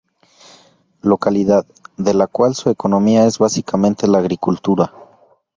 [1.03, 1.67] Localidad,
[1.97, 4.91] de la cual su economía es básicamente la agricultura.